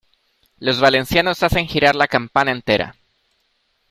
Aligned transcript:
Los 0.57 0.79
valencianos 0.79 1.43
hacen 1.43 1.67
girar 1.67 1.95
la 1.95 2.07
campana 2.07 2.49
entera. 2.49 2.95